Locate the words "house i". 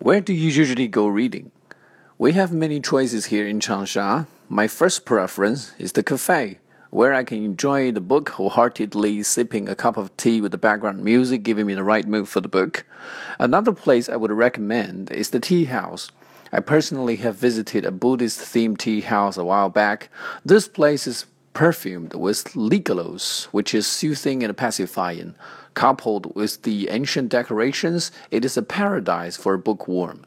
15.64-16.60